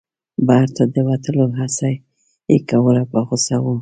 [0.47, 1.89] بهر ته د وتلو هڅه
[2.51, 3.65] یې کوله په غوسه و.